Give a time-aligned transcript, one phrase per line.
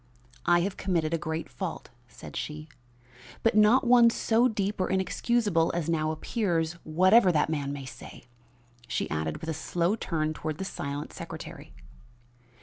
[0.47, 2.67] "I have committed a great fault," said she,
[3.43, 8.23] "but one not so deep or inexcusable as now appears, whatever that man may say,"
[8.87, 11.71] she added with a slow turn toward the silent secretary.